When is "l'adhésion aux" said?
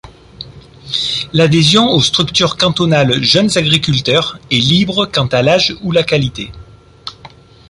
1.31-2.01